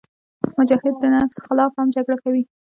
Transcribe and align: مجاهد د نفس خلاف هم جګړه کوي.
مجاهد 0.59 0.95
د 0.99 1.03
نفس 1.15 1.37
خلاف 1.45 1.71
هم 1.77 1.87
جګړه 1.95 2.17
کوي. 2.23 2.43